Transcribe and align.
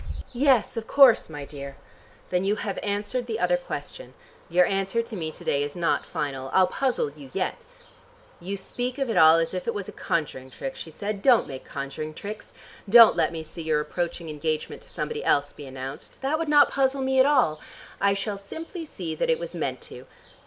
"Yes, 0.33 0.77
of 0.77 0.87
course, 0.87 1.29
my 1.29 1.45
dear." 1.45 1.75
"Then 2.31 2.43
you 2.43 2.55
have 2.55 2.79
answered 2.81 3.27
the 3.27 3.39
other 3.39 3.55
question. 3.55 4.15
Your 4.49 4.65
answer 4.65 5.03
to 5.03 5.15
me 5.15 5.29
to 5.31 5.43
day 5.43 5.61
is 5.61 5.75
not 5.75 6.07
final. 6.07 6.49
I'll 6.53 6.65
puzzle 6.65 7.11
you 7.11 7.29
yet." 7.33 7.63
"You 8.39 8.57
speak 8.57 8.97
of 8.97 9.11
it 9.11 9.15
all 9.15 9.35
as 9.35 9.53
if 9.53 9.67
it 9.67 9.75
was 9.75 9.87
a 9.87 9.91
conjuring 9.91 10.49
trick," 10.49 10.75
she 10.75 10.89
said. 10.89 11.21
"Don't 11.21 11.47
make 11.47 11.65
conjuring 11.65 12.15
tricks. 12.15 12.51
Don't 12.89 13.15
let 13.15 13.31
me 13.31 13.43
see 13.43 13.61
your 13.61 13.79
approaching 13.79 14.27
engagement 14.27 14.81
to 14.81 14.89
somebody 14.89 15.23
else 15.23 15.53
be 15.53 15.67
announced. 15.67 16.23
That 16.23 16.39
would 16.39 16.49
not 16.49 16.71
puzzle 16.71 17.03
me 17.03 17.19
at 17.19 17.27
all. 17.27 17.61
I 18.01 18.15
shall 18.15 18.39
simply 18.39 18.85
see 18.85 19.13
that 19.13 19.29
it 19.29 19.37
was 19.37 19.53
meant 19.53 19.81
to. 19.81 20.07